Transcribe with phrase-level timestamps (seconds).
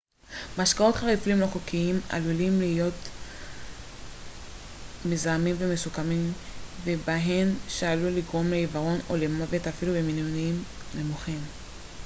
[0.57, 3.01] משקאות חריפים לא חוקיים עלולים להכיל חומרים
[5.05, 6.33] מזהמים מסוכנים
[6.83, 10.63] ובהם מתנול שעלול לגרום לעיוורון או למוות אפילו במינונים
[10.95, 11.39] נמוכים